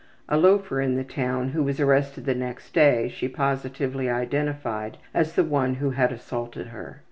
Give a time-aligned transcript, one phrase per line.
[0.27, 5.33] A loafer in the town, who was arrested the next day, she positively identified as
[5.35, 6.99] the one who had assaulted her.